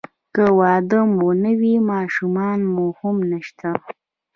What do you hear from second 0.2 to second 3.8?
که واده مو نه وي ماشومان هم نشته.